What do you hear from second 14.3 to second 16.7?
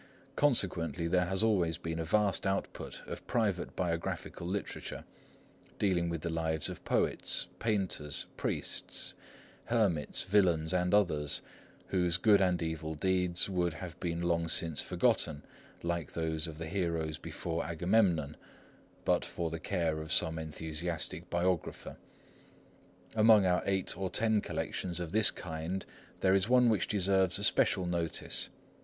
since forgotten, like those of the